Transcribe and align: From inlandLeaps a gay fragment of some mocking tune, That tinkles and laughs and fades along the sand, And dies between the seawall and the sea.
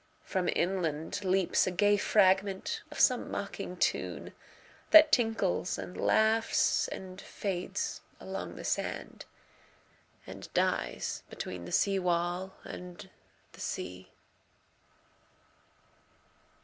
From 0.23 0.47
inlandLeaps 0.55 1.67
a 1.67 1.69
gay 1.69 1.95
fragment 1.95 2.81
of 2.89 2.99
some 2.99 3.29
mocking 3.29 3.77
tune, 3.77 4.33
That 4.89 5.11
tinkles 5.11 5.77
and 5.77 5.95
laughs 5.95 6.87
and 6.87 7.21
fades 7.21 8.01
along 8.19 8.55
the 8.55 8.63
sand, 8.63 9.25
And 10.25 10.51
dies 10.55 11.21
between 11.29 11.65
the 11.65 11.71
seawall 11.71 12.55
and 12.65 13.11
the 13.51 13.61
sea. 13.61 14.09